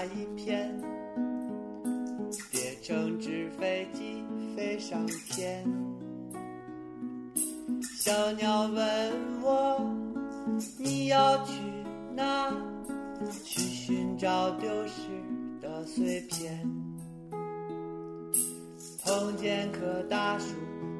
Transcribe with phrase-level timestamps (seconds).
[0.00, 0.74] 下一片，
[2.50, 4.24] 叠成纸飞机
[4.56, 5.62] 飞上天。
[7.98, 9.78] 小鸟问我，
[10.78, 11.52] 你要去
[12.16, 12.50] 哪？
[13.44, 15.02] 去寻找丢失
[15.60, 16.66] 的碎片。
[19.04, 20.54] 碰见棵大树，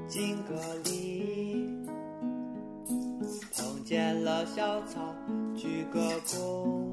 [0.09, 1.67] 敬个礼；
[3.57, 5.01] 碰见了小草，
[5.57, 6.90] 鞠个躬。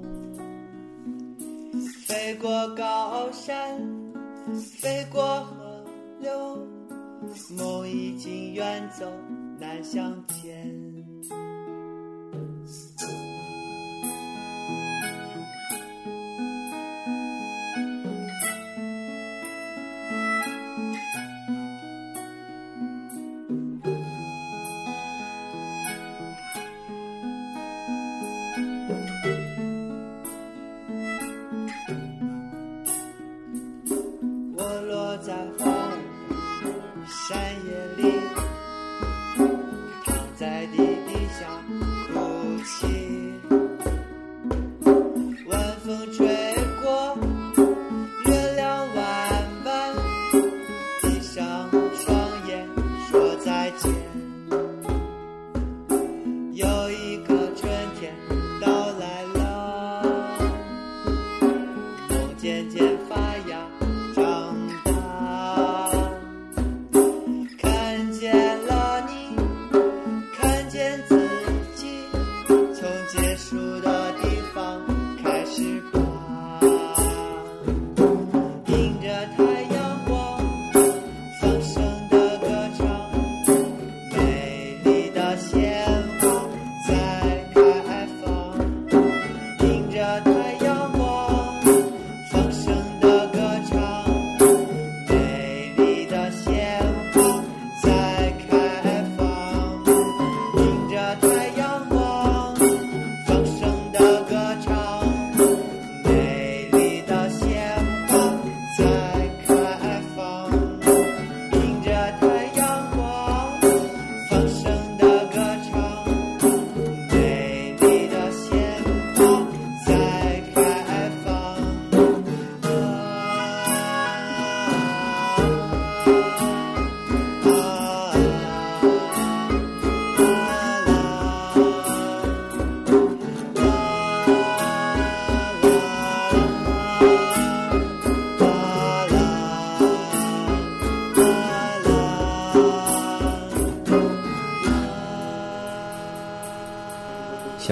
[2.07, 3.77] 飞过高山，
[4.79, 5.84] 飞过河
[6.21, 6.65] 流，
[7.57, 9.12] 梦已经远走，
[9.59, 10.96] 难相见。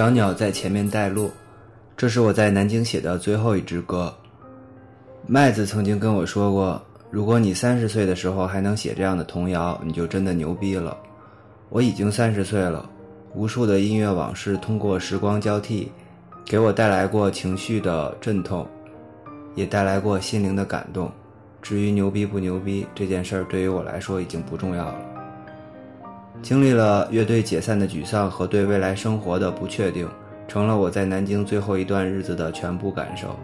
[0.05, 1.31] 小鸟在前面带路，
[1.97, 4.13] 这是我在南京写的最后一支歌。
[5.25, 6.79] 麦子曾经跟我说过，
[7.09, 10.95] 如果你三十岁的时候还能写这样的童谣，你就真的牛逼了。
[11.69, 12.87] 我已经三十岁了，
[13.33, 15.91] 无数的音乐往事通过时光交替，
[16.45, 18.63] 给我带来过情绪的阵痛，
[19.55, 21.11] 也带来过心灵的感动。
[21.63, 25.14] 至于牛逼不牛逼这件事儿，对于我来说已经不重要了。
[26.45, 30.07] 经历了乐队解散的沮丧和对未来生活的不确定，
[30.47, 33.35] 成了我在南京最后一段日子的全部感受。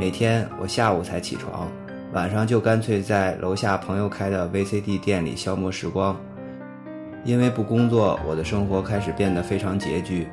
[0.00, 1.68] 每天我下午才起床，
[2.14, 6.18] 晚上就干脆在楼下朋友开的 VCD 店里消磨时光。
[7.22, 10.26] 因为不工作，我的生活开始变得非常拮据。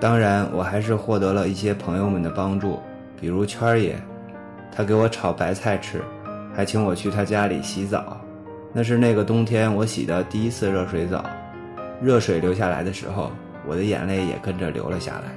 [0.00, 2.80] 当然，我还是获得了一些朋友们的帮助，
[3.20, 3.96] 比如圈儿爷，
[4.74, 6.00] 他给我炒白菜吃，
[6.54, 8.18] 还请我去他家里洗澡。
[8.76, 11.24] 那是那个冬天我洗的第一次热水澡，
[11.98, 13.32] 热水流下来的时候，
[13.66, 15.32] 我的眼泪也跟着流了下来。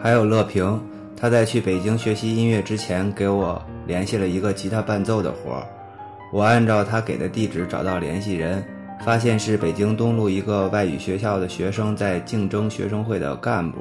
[0.00, 0.82] 还有乐平，
[1.16, 5.62] 他在去北京学习音乐之前，给我联系了一个吉他伴奏的活儿。
[6.32, 8.60] 我按照他给的地址找到联系人，
[9.04, 13.78] 发现是北京东路一个外语学校的学生在竞争学生会的干部。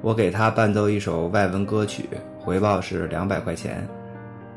[0.00, 2.08] 我给他伴奏一首外文歌曲，
[2.40, 3.86] 回报是两百块钱。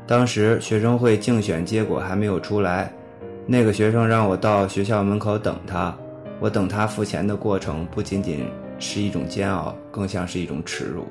[0.06, 2.92] 当时学生会竞选结果还没有出来，
[3.44, 5.94] 那个学生让我到学校门口等他。
[6.38, 8.46] 我等他付钱的过程不仅仅
[8.78, 11.06] 是一种煎熬，更像是一种耻辱。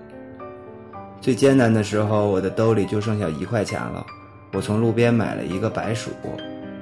[1.19, 4.05] 最艰难的时候，我的兜里就剩下一块钱了。
[4.53, 6.11] 我从路边买了一个白薯，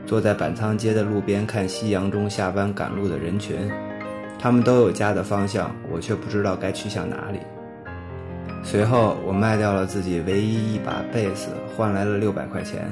[0.05, 3.71] 坐在板仓街的路边看夕阳中下班赶路的人群，
[4.37, 7.39] 他们都有家的方向，我却不知道该去向哪里。
[8.63, 12.91] 随后，我卖掉了自己唯一一把贝斯，换来了六百块钱。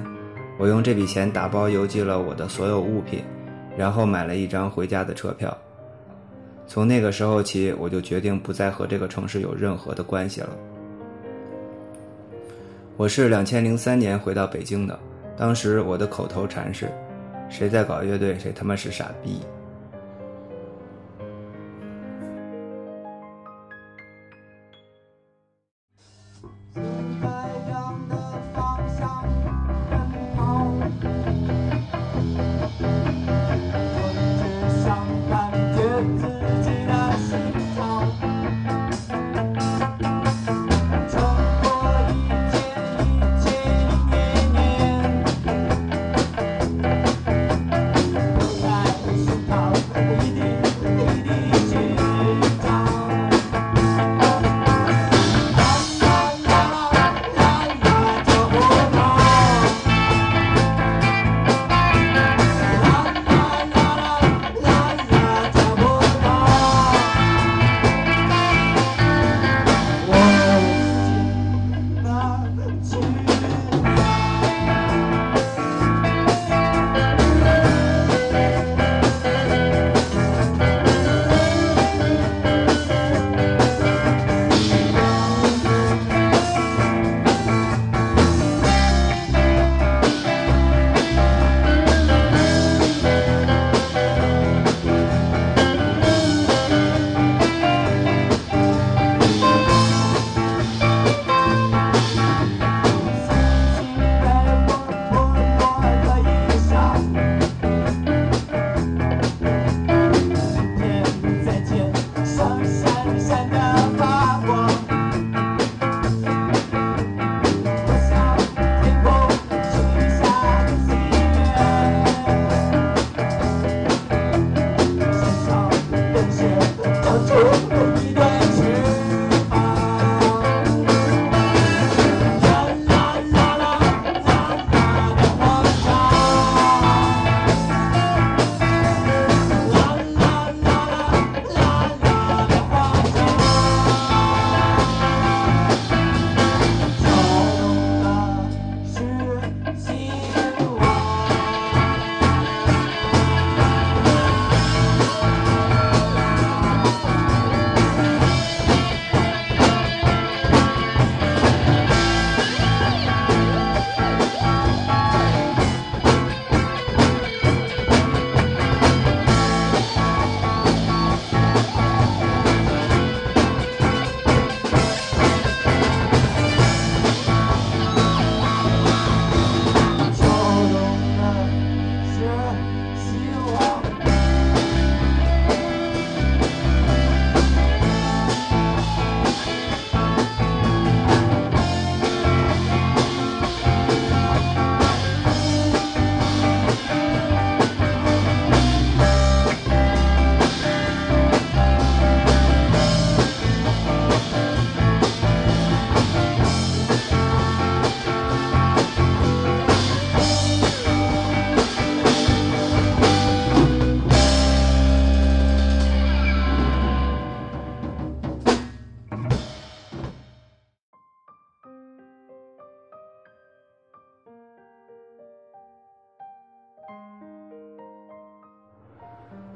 [0.60, 3.24] 我用这笔钱打包邮寄了我的所有物品，
[3.76, 5.58] 然后买了一张回家的车票。
[6.68, 10.50] 从那个时候起，我就决定不再和这个城市有任何的关系了。
[12.98, 15.00] 我是两千零三年回到北京的，
[15.36, 16.92] 当时我的口头禅是
[17.50, 19.40] ：“谁在搞乐队，谁他妈是傻逼。”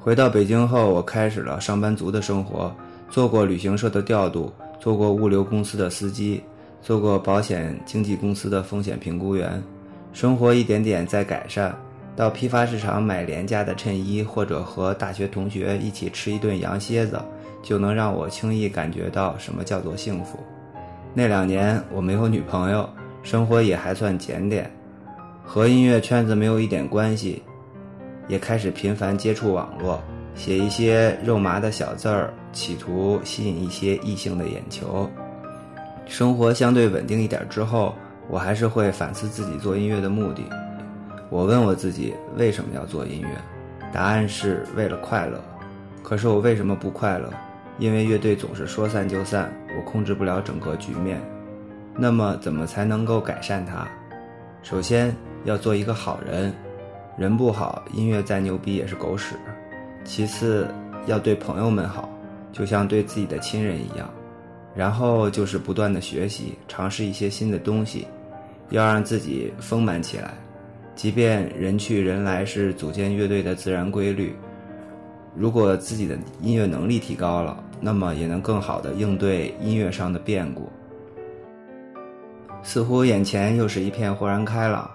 [0.05, 2.71] 回到北京后，我开始了上班族的生活，
[3.09, 6.43] 做过旅行社的调度，做过物流公司的司机，
[6.79, 9.59] 做过保险经纪公司的风险评估员，
[10.13, 11.75] 生活一点点在改善。
[12.15, 17.19] 到批发市场买廉价的衬衣，或者和大学同学一起吃一顿羊蝎子，
[17.63, 20.37] 就能让我轻易感觉到什么叫做幸福。
[21.15, 22.87] 那两年我没有女朋友，
[23.23, 24.69] 生活也还算检点，
[25.43, 27.41] 和音乐圈子没有一点关系，
[28.27, 30.01] 也开始频繁接触网络，
[30.35, 35.09] 写一些肉麻的小字儿，企图吸引一些异性的眼球。
[36.07, 37.95] 生活相对稳定一点之后，
[38.29, 40.43] 我还是会反思自己做音乐的目的。
[41.29, 43.29] 我问我自己为什么要做音乐，
[43.91, 45.43] 答案是为了快乐。
[46.03, 47.31] 可是我为什么不快乐？
[47.79, 51.19] 因为乐队总是说散就散，我控制不了整个局面。
[51.97, 53.87] 那么怎么才能够改善它？
[54.61, 56.53] 首先要做一个好人，
[57.17, 59.35] 人不好，音乐再牛逼也是狗屎。
[60.03, 60.67] 其次
[61.05, 62.09] 要对朋友们好，
[62.51, 64.09] 就像对自己的亲人一样。
[64.75, 68.05] 然后就是不断的学习，尝试一些新的东西，
[68.71, 70.33] 要让自己丰满起来。
[70.93, 74.35] 即便人去人来是组建乐队的自然规律，
[75.33, 80.69] 如果自己的音乐能力提高了，那么也能更好的应对音乐上的变故。
[82.61, 84.89] 似乎眼前又是一片豁然开朗，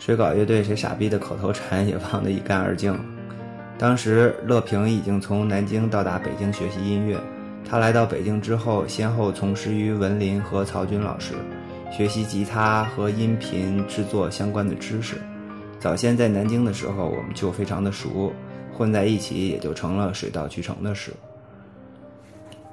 [0.00, 2.98] 水搞乐队谁傻逼的口头禅也忘得一干二净。
[3.76, 7.18] 当时乐平已经从南京到达北京学习音乐，
[7.68, 11.34] 他来到北京之后，先后从师于文林和曹军老师，
[11.92, 15.16] 学习吉他和音频制作相关的知识。
[15.78, 18.32] 早先在南京的时候，我们就非常的熟，
[18.72, 21.12] 混在一起也就成了水到渠成的事。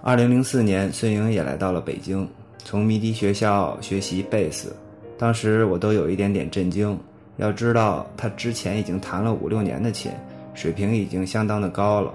[0.01, 2.25] 二零零四年，孙颖也来到了北京。
[2.63, 4.73] 从迷笛学校学习贝斯，
[5.17, 6.97] 当时我都有一点点震惊。
[7.37, 10.11] 要知道，他之前已经弹了五六年的琴，
[10.53, 12.11] 水平已经相当的高了。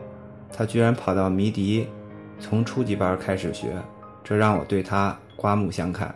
[0.53, 1.87] 他居然跑到迷笛，
[2.39, 3.73] 从初级班开始学，
[4.23, 6.15] 这让我对他刮目相看。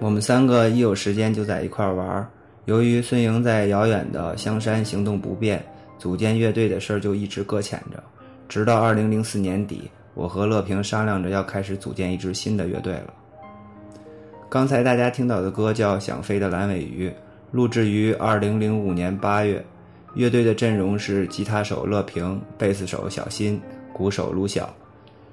[0.00, 2.26] 我们三个一有时间就在一块玩。
[2.64, 5.64] 由于孙莹在遥远的香山行动不便，
[5.98, 8.02] 组建乐队的事儿就一直搁浅着，
[8.48, 9.90] 直到二零零四年底。
[10.14, 13.12] 我和乐平商量着要开始组建一支新的乐队了。
[14.48, 17.08] 刚才大家听到的歌叫《想飞的蓝尾鱼》，
[17.54, 19.64] 录制于二零零五年八月。
[20.14, 23.60] 乐队的阵容是吉他手乐平、贝斯手小新、
[23.92, 24.68] 鼓手卢晓。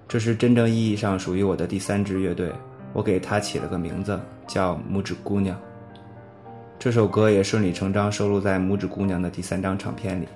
[0.08, 2.52] 这是真正意义上属于我的第三支乐队，
[2.94, 5.58] 我给它起了个名字叫《拇指姑娘》。
[6.78, 10.28] 这首歌也顺理成章收录在《拇指姑娘》的第三张唱片里。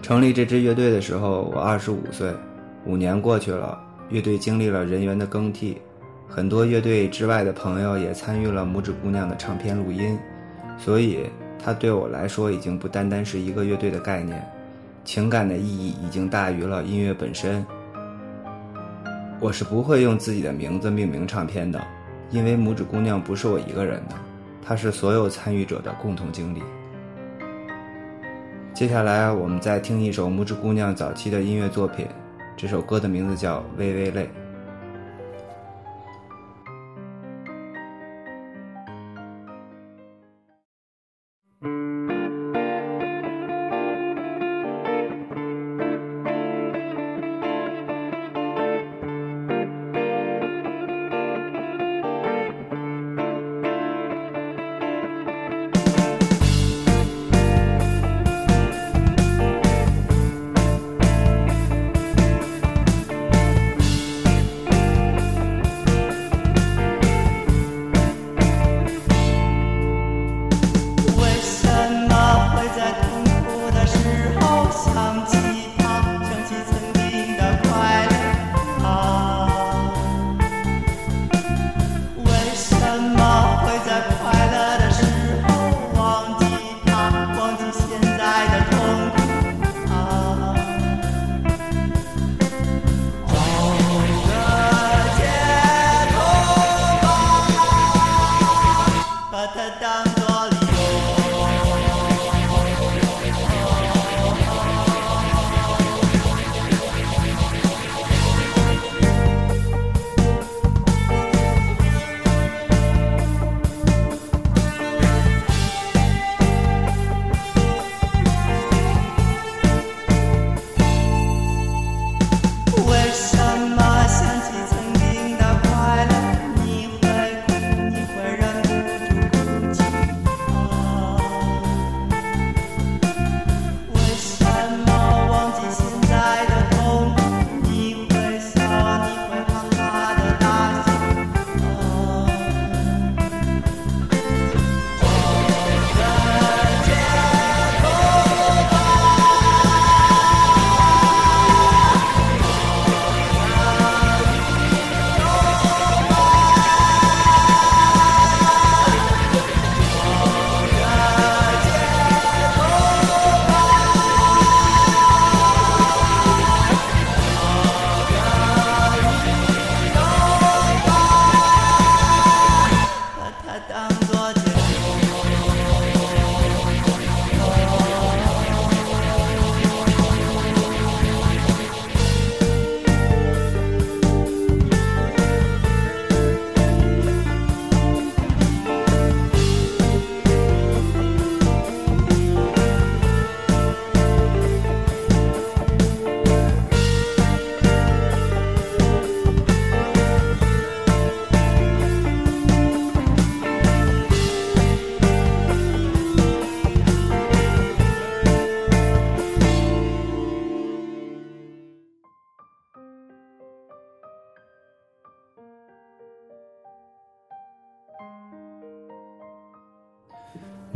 [0.00, 2.32] 成立这支乐队的时候，我二十五岁。
[2.86, 3.76] 五年过去了，
[4.10, 5.76] 乐队经历了人员的更替，
[6.30, 10.16] 很多乐队之外的朋友也参与了《拇指姑娘》的唱片录音，
[10.76, 11.20] 所以
[11.58, 14.46] 它对我来说已经不单单是一个乐队的概念，
[15.04, 17.64] 情感的意义已经大于了音乐本身。
[19.40, 21.82] 我是不会用自己的名字命名唱片的，
[22.30, 24.14] 因为《拇指姑娘》不是我一个人的，
[24.62, 26.62] 它是所有参与者的共同经历。
[28.74, 32.06] 接下来，我们再听一首拇指姑娘早期的音乐作品。
[32.56, 34.24] 这首歌的名字叫《微微泪》。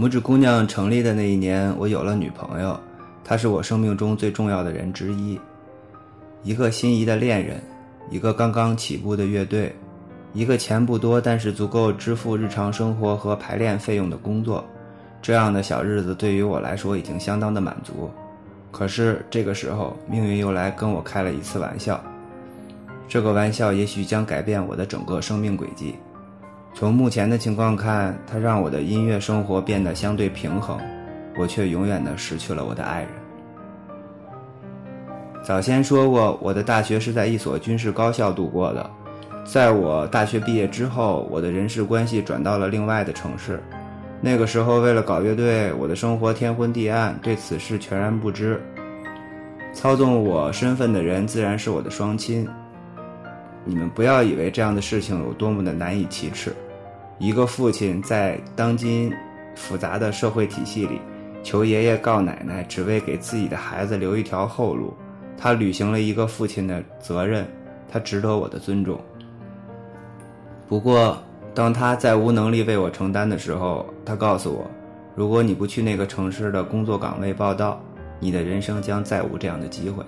[0.03, 2.77] 拇指姑娘成立的那一年，我有了女朋友，
[3.23, 5.39] 她是我生命中最重要的人之一，
[6.43, 7.63] 一个心仪的恋人，
[8.11, 9.73] 一个刚刚起步的乐队，
[10.33, 14.65] 一个钱不多但是足够支付日常生活和排练费用的工作。
[15.23, 18.11] 这样的小日子对于我来说已经相当的满足。
[18.73, 22.03] 可是这个时候，命运又来跟我开了一次玩笑。
[23.07, 25.95] 这个玩笑也许将改变我的整个生命轨迹。
[26.75, 30.79] 从目前的情况看，它让我的音乐生活变得相对平衡，
[31.37, 33.09] 我却永远的失去了我的爱人。
[35.45, 38.91] 早先说过，我的大学是在一所军事高校度过的。
[39.45, 43.61] 在我大学毕业之后，我的人事关系转到了另外的城市。
[44.21, 48.63] 那个时候，为了搞乐队，我的生活天昏地暗，对此事全然不知。
[49.75, 52.49] 操纵我身份的人自然是我的双亲。
[53.65, 56.53] 你们不要以为这样的事情有多么的难以启齿。
[57.19, 59.13] 一个父亲在当今
[59.55, 61.01] 复杂的社会体系里，
[61.43, 64.93] 求爷爷告奶奶，只为给自己的孩子留一条后路。
[65.37, 67.47] 他履行了一个父亲的责任，
[67.89, 69.01] 他值得我的尊重。
[70.69, 71.17] 不过，
[71.55, 74.71] 当他再无能力为我承担的时候，他告诉我：
[75.15, 77.81] 如果你不去那个城市的工作岗位报道，
[78.19, 80.05] 你的人生将再无这样的机会。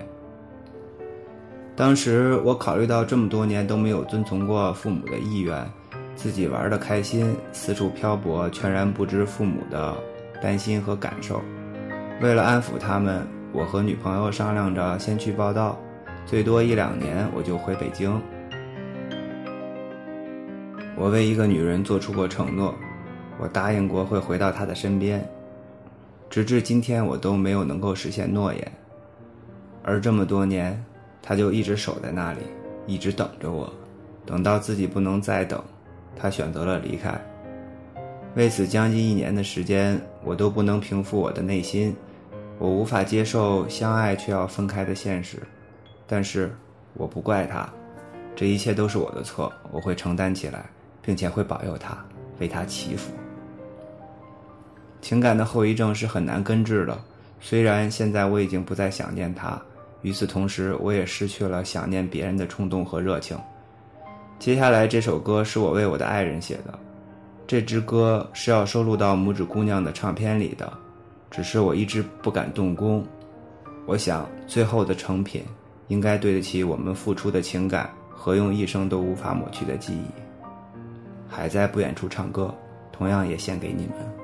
[1.76, 5.68] 当时我考虑到这么多年都没有遵从过父母的意愿，
[6.14, 9.92] 自己玩的开心，四处漂泊，全然不知父母的
[10.40, 11.42] 担心和感受。
[12.22, 15.76] 为了安抚他们，我和女朋友商量着先去报道，
[16.24, 18.22] 最多一两年我就回北京。
[20.96, 22.72] 我为一个女人做出过承诺，
[23.36, 25.28] 我答应过会回到她的身边，
[26.30, 28.72] 直至今天我都没有能够实现诺言，
[29.82, 30.80] 而这么多年。
[31.26, 32.40] 他就一直守在那里，
[32.86, 33.72] 一直等着我，
[34.26, 35.58] 等到自己不能再等，
[36.14, 37.18] 他选择了离开。
[38.34, 41.96] 为此，将近一年的时间，我都不能平复我的内心，
[42.58, 45.38] 我无法接受相爱却要分开的现实。
[46.06, 46.54] 但是，
[46.92, 47.66] 我不怪他，
[48.36, 50.66] 这一切都是我的错，我会承担起来，
[51.00, 51.96] 并且会保佑他，
[52.38, 53.10] 为他祈福。
[55.00, 56.98] 情感的后遗症是很难根治的，
[57.40, 59.58] 虽然现在我已经不再想念他。
[60.04, 63.34] 与此同时，我也失去了想念别人的冲动和热情。
[64.38, 66.78] 接下来这首歌是我为我的爱人写的，
[67.46, 70.70] 这支歌是要收录到《拇指姑娘》的唱片里的，
[71.30, 73.02] 只是我一直不敢动工。
[73.86, 75.42] 我想，最后的成品
[75.88, 80.04] 应该对得起我们付出的情感和用一生都无法抹去的记忆。
[81.26, 82.54] 还在不远处唱歌，
[82.92, 84.23] 同样也献给你们。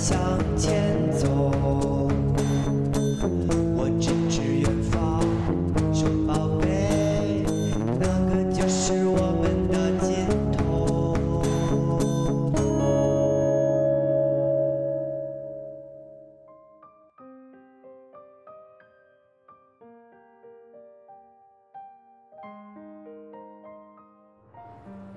[0.00, 0.18] 向
[0.56, 1.28] 前走
[3.76, 5.20] 我指指远方
[5.92, 7.44] 说宝贝
[8.00, 11.12] 那个就是我们的尽头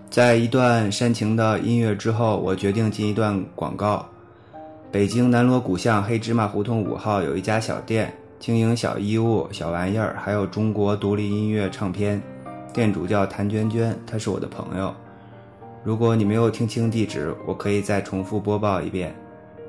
[0.09, 4.12] 在一段煽情的音乐之后我决定进一段广告。
[4.93, 12.21] 北京南锣鼓巷黑芝麻胡同五号有一家小店，经营小衣物、小玩意儿，还有中国独立音乐唱片。
[12.71, 14.93] 店主叫谭娟娟，她是我的朋友。
[15.83, 19.15] 如果你没有听清地址，我可以再重复播报一遍：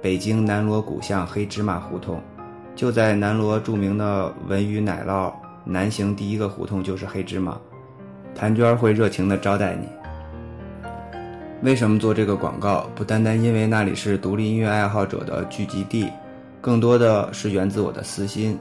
[0.03, 2.21] 北京南锣鼓巷黑芝麻胡同，
[2.77, 5.33] 就在南锣著名的文娱奶酪
[5.65, 7.59] 南行第一个胡同就是黑芝麻。
[8.35, 9.89] 谭娟会热情地招待你。
[11.65, 12.87] 为什么做这个广告？
[12.95, 16.13] 不单单因为那里是独立音乐爱好者的聚集地，
[16.61, 18.59] 更多的是源自我的私心。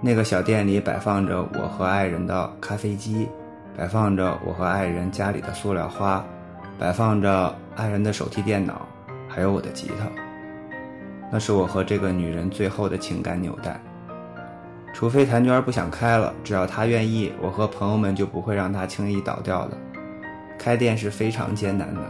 [0.00, 3.28] 那个小店里摆放着我和爱人的咖啡机，
[3.76, 6.24] 摆放着我和爱人家里的塑料花，
[6.80, 8.88] 摆放着爱人的手提电脑，
[9.28, 10.10] 还有我的吉他。
[11.30, 13.80] 那是我和这个女人最后的情感纽带。
[14.92, 19.78] 除非谭娟不想开了，只要她愿意，我和朋友们就不会让她轻易倒掉的。
[20.58, 22.00] 开店是非常艰难的。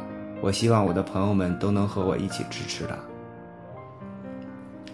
[0.42, 2.96] 我希望我的朋友们都能和我一起支持他。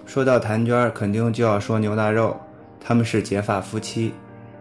[0.04, 2.37] 说到谭娟，肯定就要说牛大肉，
[2.78, 4.12] 他们是结发夫妻。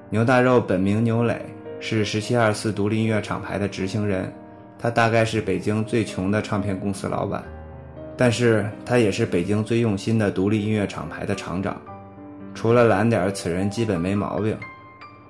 [0.10, 1.45] 牛大肉本名牛磊，
[1.82, 4.34] 是十七二四独立音乐厂牌的执行人，
[4.80, 7.43] 他大概是北京最穷的唱片公司老板，
[8.15, 11.76] 但是他也是北京最用心的独立音乐厂牌的厂长。
[12.54, 14.58] 除了懒点，此人基本没毛病。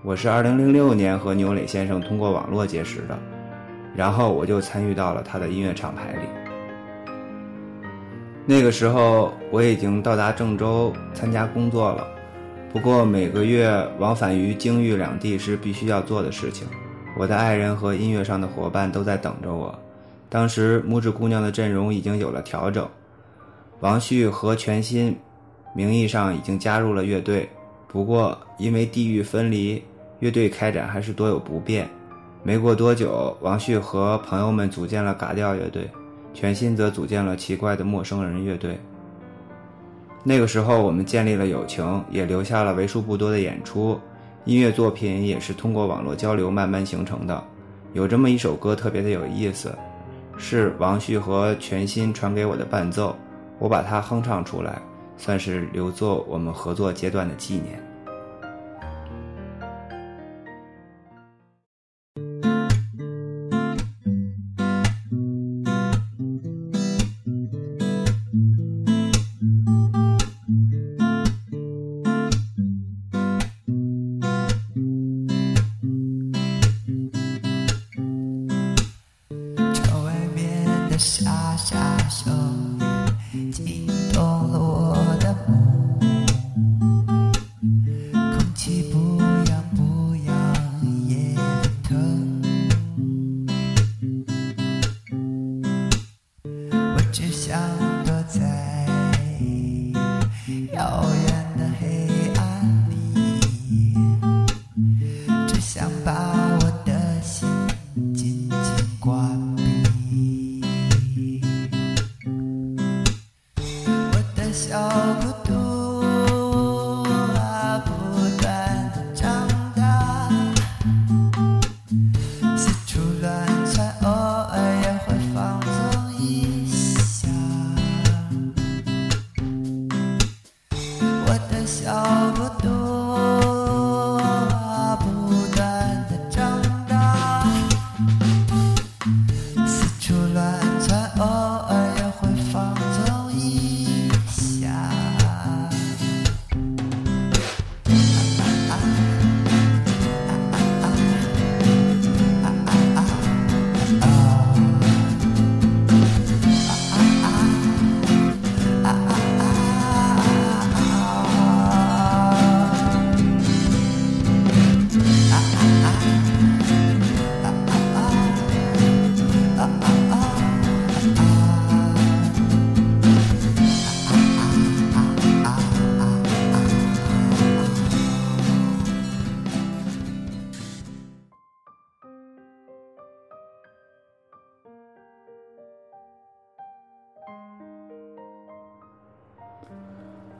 [0.03, 3.17] 我是二零零六年和牛磊先生通过网络结识的。
[3.95, 6.27] 然后我就参与到了他的音乐厂牌里。
[8.45, 12.07] 那个时候我已经到达郑州参加工作了，
[12.71, 13.69] 不过每个月
[13.99, 16.67] 往返于京豫两地是必须要做的事情。
[17.17, 19.77] 我的爱人和音乐上的伙伴都在等着我。
[20.29, 22.87] 当时拇指姑娘的阵容已经有了调整，
[23.79, 25.17] 王旭和全新
[25.73, 27.49] 名义上已经加入了乐队，
[27.87, 29.83] 不过因为地域分离，
[30.19, 31.89] 乐队开展还是多有不便。
[32.47, 35.85] 没过多久，王旭和朋友们组建了嘎调乐队，
[36.33, 38.79] 全新则组建了奇怪的陌生人乐队。
[40.23, 43.99] 那个时候，我们建立了友情，也留下了为数不多的演出。
[44.45, 47.43] 音乐作品也是通过网络交流慢慢形成的。
[47.91, 49.77] 有这么一首歌特别的有意思，
[50.37, 53.13] 是王旭和全新传给我的伴奏，
[53.59, 54.81] 我把它哼唱出来，
[55.17, 57.77] 算是留作我们合作阶段的纪念。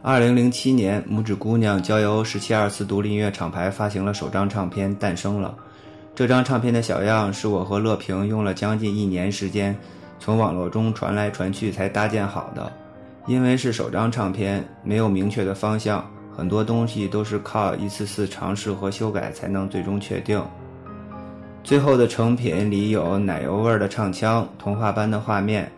[0.07, 5.53] 二零零七年，拇指姑娘交由十七二四独立音乐厂牌发行了首张唱片，诞生了。
[6.15, 9.77] 这张唱片的小样是我和乐平用了将近一年时间，
[10.17, 12.71] 从网络中传来传去才搭建好的。
[13.25, 20.41] 因为是首张唱片，没有明确的方向，很多东西都是靠一次次尝试和修改才能最终确定。
[21.65, 25.69] 最后的成品里有奶油味儿的唱腔，童话般的画面，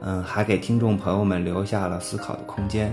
[0.00, 2.92] 嗯，还给听众朋友们留下了思考的空间。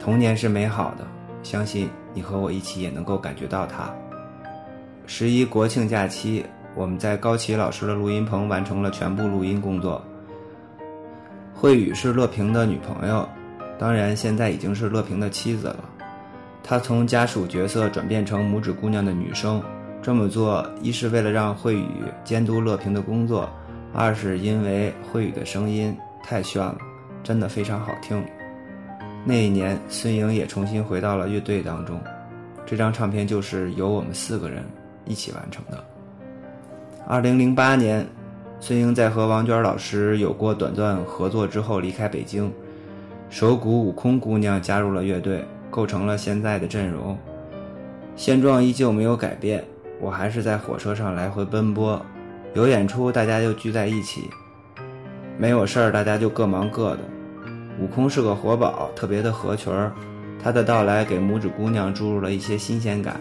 [0.00, 1.06] 童年是美好的，
[1.42, 3.94] 相信你和我一起也能够感觉到它。
[5.06, 10.02] 十一国庆假期，我们在高奇老师的录音棚完成了全部录音工作。
[11.52, 13.28] 慧宇是乐平的女朋友，
[13.78, 15.84] 当然现在已经是乐平的妻子了。
[16.62, 19.62] 她从家属角色转变成拇指姑娘的女生，
[20.00, 21.86] 这么做一是为了让慧宇
[22.24, 23.50] 监督乐平的工作，
[23.92, 26.78] 二是因为慧宇的声音太炫了，
[27.22, 28.24] 真的非常好听。
[29.24, 32.00] 那一年，孙颖也重新回到了乐队当中，
[32.64, 34.64] 这张唱片就是由我们四个人
[35.04, 35.84] 一起完成的。
[37.06, 38.06] 二零零八年。
[38.62, 42.52] 孙英在和王娟老师有过短暂合作之后离开北京，
[43.30, 47.16] 手鼓悟空姑娘加入了乐队，构成了现在的阵容。
[48.16, 49.64] 现状依旧没有改变，
[49.98, 51.98] 我还是在火车上来回奔波，
[52.52, 54.28] 有演出大家就聚在一起，
[55.38, 57.00] 没有事儿大家就各忙各的。
[57.78, 59.92] 悟空是个活宝，特别的合群儿，
[60.42, 63.20] 他的到来给拇指姑娘注入了一些新鲜感。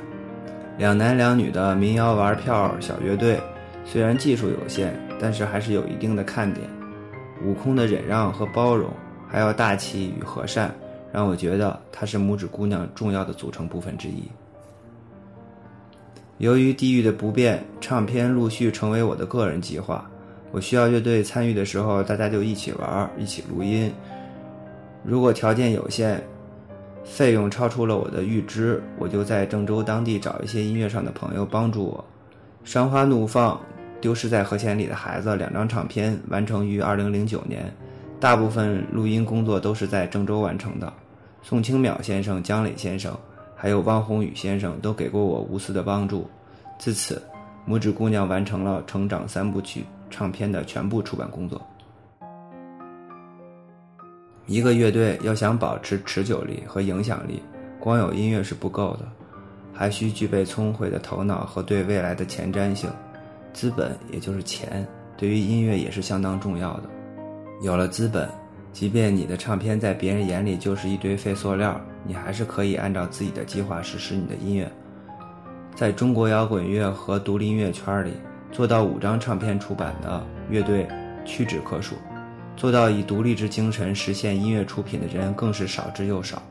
[0.77, 3.39] 两男两女的民谣玩票小乐队，
[3.85, 4.97] 虽然技术有限。
[5.21, 6.65] 但是还是有一定的看点，
[7.43, 8.89] 悟空的忍让和包容，
[9.27, 10.73] 还有大气与和善，
[11.11, 14.23] 让我觉得他是拇指姑娘重要的组成部分之一。
[16.37, 20.09] 由于地域的不便，唱片陆续成为我的个人计划。
[20.53, 23.91] 我需要乐队参与的时候，大家就一起玩，一起录音。
[25.03, 26.21] 如果条件有限，
[27.03, 32.05] 费用超出了我的预支，我就在郑州当地找一些音乐上的朋友帮助我。
[32.63, 33.59] 山花怒放。
[34.01, 37.69] 丢失在和弦里的孩子两张唱片完成于二零零九年，
[38.17, 40.93] 大部分录音工作都是在郑州完成的。
[41.43, 43.13] 宋清淼先生、姜磊先生，
[43.57, 46.29] 还有汪宏宇先生都给过我无私的帮助。
[46.77, 47.21] 自此，
[47.67, 51.61] 拇指姑娘完成了成长三部曲唱片的全部出版工作。
[54.49, 57.39] 一个乐队要想保持持久力和影响力，
[57.79, 59.07] 光有音乐是不够的，
[59.71, 62.89] 还需具备聪慧的头脑和对未来的前瞻性。
[63.53, 66.89] 资本也就是钱，对于音乐也是相当重要的。
[67.61, 68.27] 有了资本，
[68.73, 74.67] 即便你的唱片在别人眼里就是一堆废塑料，你还是可以按照自己的计划实施你的音乐。
[75.75, 78.13] 在中国摇滚乐和独立音乐圈里，
[78.51, 80.87] 做到五张唱片出版的乐队
[81.23, 81.93] 屈指可数，
[82.59, 86.43] 做到以独立之精神实现音乐出品的人更是少之又少。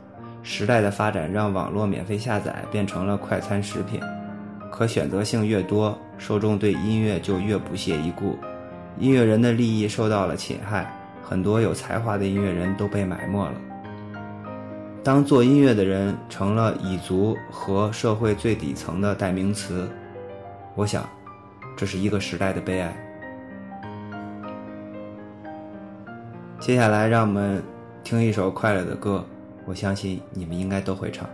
[0.43, 4.01] 时代的发展让网络免费下载变成了快餐食品。
[4.73, 8.39] 可选择性越多，受众对音乐就越不屑一顾，
[8.99, 10.91] 音乐人的利益受到了侵害，
[11.23, 13.55] 很多有才华的音乐人都被埋没了。
[15.05, 19.87] 当做音乐的人成了蚁族和社会最底层的代名词，
[20.75, 21.07] 我想，
[21.77, 23.08] 这是一个时代的悲哀。
[26.61, 27.63] 接下来，让我们
[28.03, 29.25] 听一首快乐的歌，
[29.65, 31.29] 我相信你们应该都会唱。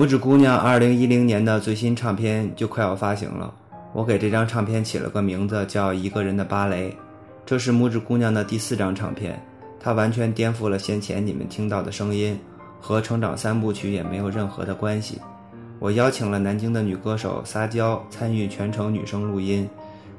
[0.00, 3.52] 拇指姑娘二零一零年的最新唱片就快要发行了，
[3.92, 6.88] 我给这张唱片起了个名字叫《一个人的芭蕾》。
[7.44, 9.38] 这是拇指姑娘的第四张唱片，
[9.78, 12.40] 它完全颠覆了先前你们听到的声音，
[12.80, 15.18] 和成长三部曲也没有任何的关系。
[15.78, 19.68] 我邀请了南京的女歌手撒娇参与全程女声录音，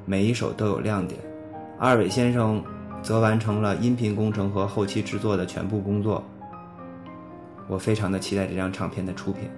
[0.04, 1.20] 每一首都有亮点。
[1.76, 2.62] 二伟先生
[3.02, 6.22] 则完成了音频工程和后期制作的全部工作。
[7.66, 9.50] 我非常的期待这张唱片的出品。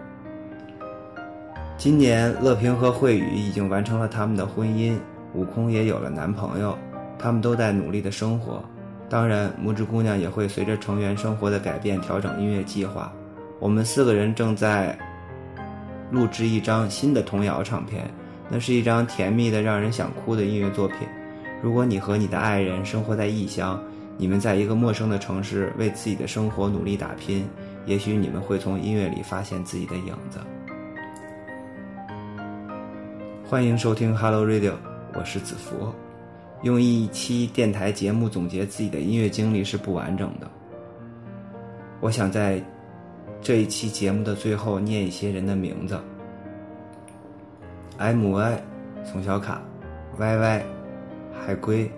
[1.77, 4.97] 今年，乐平和慧宇已经完成了他们的婚姻，
[5.35, 6.79] 悟空也有了男朋友，
[7.19, 8.65] 他们都在努力的生活。
[9.11, 13.13] 当然，拇指姑娘也会随着成员生活的改变调整音乐计划。
[13.61, 14.97] 我们四个人正在
[16.11, 18.09] 录制一张新的童谣唱片，
[18.49, 20.99] 那是一张甜蜜的让人想哭的音乐作品。
[21.61, 23.79] 如果你和你的爱人生活在异乡，
[24.17, 27.45] 你们在一个陌生的城市为自己的生活努力打拼，
[27.85, 30.39] 也许你们会从音乐里发现自己的影子。
[33.55, 34.73] 欢迎收听 Hello Radio，
[35.15, 35.95] 我是子福。
[36.63, 40.51] 用一期电台节目总结自己的音乐经历是不完整的。
[42.01, 42.61] 我想在
[43.41, 45.97] 这一期节目的最后念一些人的名字。
[47.99, 48.61] ：M Y、
[49.05, 49.63] 宋小卡、
[50.19, 50.67] Y Y、
[51.33, 51.89] 海龟、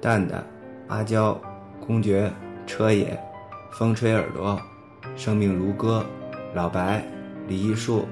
[0.00, 0.42] 蛋蛋、
[0.88, 1.38] 阿娇、
[1.86, 2.32] 公爵、
[2.66, 3.14] 车爷、
[3.72, 4.58] 风吹耳朵、
[5.16, 6.02] 生命如歌、
[6.54, 7.04] 老白、
[7.46, 8.08] 李艺术、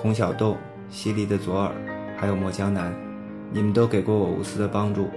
[0.00, 0.56] 孔小豆。
[0.90, 1.72] 犀利的左耳，
[2.16, 2.92] 还有莫江南，
[3.52, 5.08] 你们都给过我无私的帮助，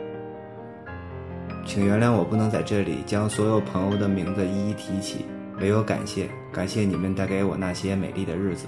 [1.65, 5.25] 请原谅我不能在这里将所有朋友的名字一一提起，
[5.59, 8.67] 唯有感谢，感谢你们带给我那些美丽的日子。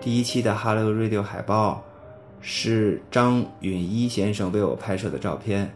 [0.00, 1.82] 第一期的 Hello Radio 海报
[2.40, 5.72] 是张允一先生为我拍摄的照片，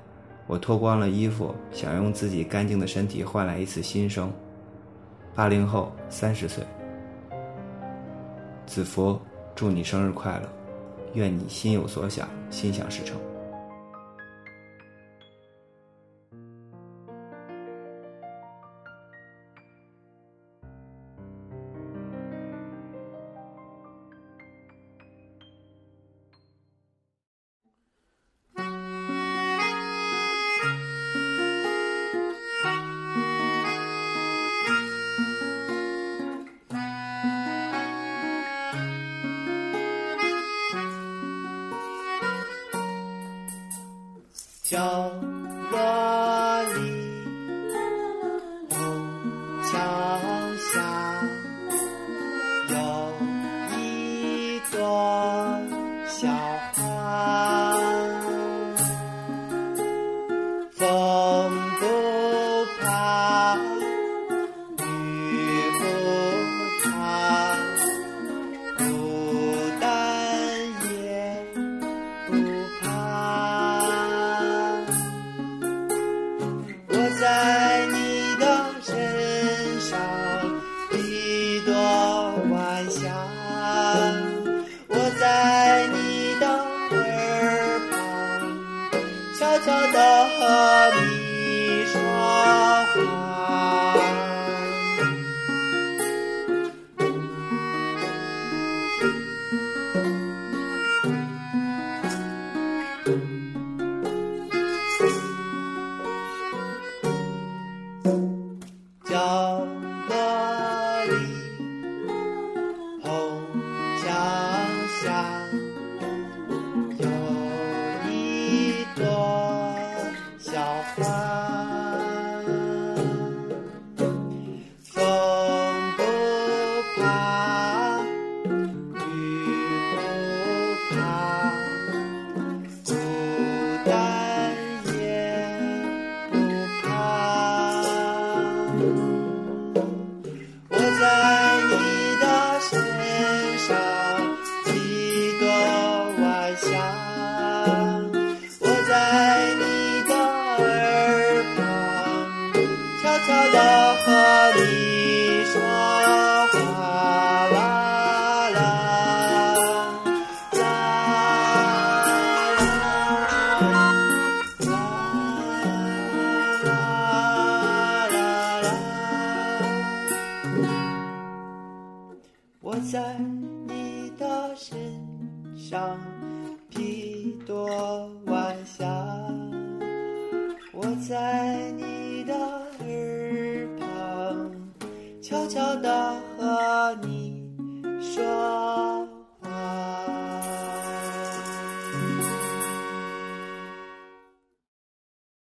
[0.48, 4.28] 我脱光了衣服，想用自己干净的身体换来一次新生。
[5.34, 6.64] 八零后，三十岁，
[8.66, 9.16] 子福。
[9.56, 10.48] 祝你生日快乐，
[11.14, 13.16] 愿你心有所想，心想事成。